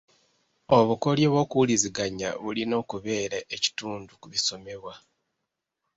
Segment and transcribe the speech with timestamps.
[0.77, 4.93] Obukodyo bw'okuwuliziganya bulina okubeera ekitundu ku bisomebwa.